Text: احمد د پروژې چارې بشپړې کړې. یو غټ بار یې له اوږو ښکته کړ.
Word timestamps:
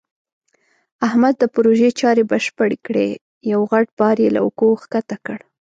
احمد 1.07 1.33
د 1.39 1.43
پروژې 1.55 1.89
چارې 2.01 2.23
بشپړې 2.31 2.77
کړې. 2.85 3.09
یو 3.51 3.61
غټ 3.71 3.87
بار 3.99 4.15
یې 4.23 4.29
له 4.35 4.39
اوږو 4.45 4.69
ښکته 4.81 5.17
کړ. 5.25 5.39